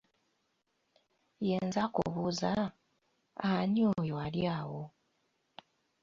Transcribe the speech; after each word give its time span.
Ye 1.47 1.55
nze 1.65 1.79
akubuuza, 1.85 2.51
ani 3.51 3.81
oyo 3.93 4.15
ali 4.25 4.41
awo? 4.57 4.81